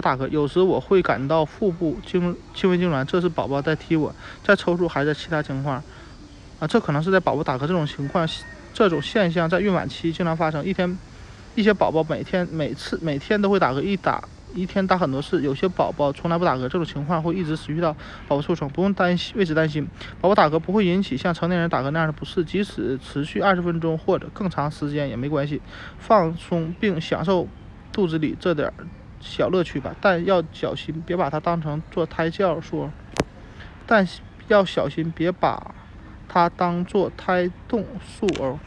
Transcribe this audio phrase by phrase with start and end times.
[0.00, 5.82] 打嗝，有时我会感到腹部痉轻微痉挛，这是宝宝在踢我，在抽搐还是其他情况？
[6.60, 8.28] 啊，这可能是在宝宝打嗝这种情况，
[8.74, 10.64] 这种现象在孕晚期经常发生。
[10.64, 10.98] 一天，
[11.54, 14.22] 一些宝宝每天每次每天都会打嗝，一打
[14.54, 15.42] 一天打很多次。
[15.42, 17.92] 有些宝宝从来不打嗝，这种情况会一直持续到
[18.26, 19.86] 宝宝出生，不用担心为此担心。
[20.20, 25.60] 宝宝打嗝不会引起像成年人打嗝那样的不适，即使持续二十分钟或者更长时间也没关系，
[25.98, 27.46] 放松并享受
[27.92, 28.72] 肚子里这点
[29.20, 29.94] 小乐趣吧。
[30.00, 32.90] 但要小心，别把它当成做胎教说。
[33.86, 34.06] 但
[34.48, 35.74] 要小心，别把。
[36.30, 38.60] 它当做胎动术哦。